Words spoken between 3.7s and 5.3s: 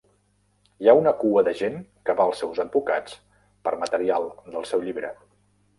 material del seu llibre.